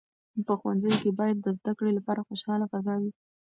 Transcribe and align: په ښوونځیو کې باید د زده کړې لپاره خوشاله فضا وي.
په 0.47 0.53
ښوونځیو 0.59 0.99
کې 1.01 1.11
باید 1.19 1.37
د 1.41 1.47
زده 1.57 1.71
کړې 1.77 1.91
لپاره 1.97 2.25
خوشاله 2.27 2.65
فضا 2.73 2.95
وي. 3.01 3.11